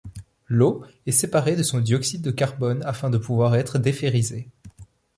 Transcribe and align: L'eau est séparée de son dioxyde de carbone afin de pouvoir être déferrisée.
L'eau 0.47 0.83
est 1.05 1.11
séparée 1.11 1.55
de 1.55 1.61
son 1.61 1.79
dioxyde 1.79 2.23
de 2.23 2.31
carbone 2.31 2.81
afin 2.87 3.11
de 3.11 3.19
pouvoir 3.19 3.53
être 3.55 3.77
déferrisée. 3.77 4.49